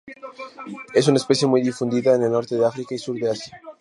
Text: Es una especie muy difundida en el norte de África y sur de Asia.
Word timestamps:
Es 0.95 1.07
una 1.07 1.17
especie 1.17 1.47
muy 1.47 1.61
difundida 1.61 2.15
en 2.15 2.23
el 2.23 2.31
norte 2.31 2.55
de 2.55 2.65
África 2.65 2.95
y 2.95 2.97
sur 2.97 3.19
de 3.19 3.29
Asia. 3.29 3.61